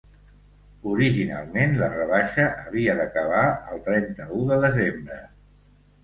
Originalment, 0.91 1.75
la 1.81 1.89
rebaixa 1.95 2.45
havia 2.61 2.95
d’acabar 2.99 3.43
el 3.75 3.83
trenta-u 3.89 4.39
de 4.53 4.57
desembre. 4.65 5.19